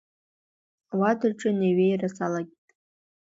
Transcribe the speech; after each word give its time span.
Ауадаҿы 0.91 1.47
анеиҩеира 1.53 2.07
салагеит. 2.15 2.69